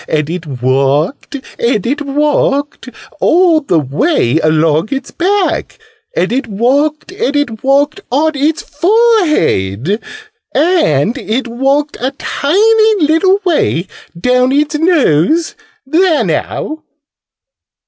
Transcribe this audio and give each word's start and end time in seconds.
And 0.09 0.31
it 0.31 0.47
walked 0.47 1.35
and 1.59 1.85
it 1.85 2.01
walked 2.01 2.89
all 3.19 3.61
the 3.61 3.77
way 3.77 4.39
along 4.39 4.89
its 4.91 5.11
back. 5.11 5.77
And 6.15 6.31
it 6.31 6.47
walked 6.47 7.11
and 7.11 7.35
it 7.35 7.61
walked 7.63 7.99
on 8.11 8.31
its 8.35 8.63
forehead. 8.63 10.01
And 10.55 11.15
it 11.19 11.47
walked 11.47 11.97
a 11.99 12.09
tiny 12.17 13.01
little 13.05 13.41
way 13.45 13.85
down 14.19 14.51
its 14.51 14.73
nose! 14.73 15.53
There 15.85 16.23
now!" 16.23 16.81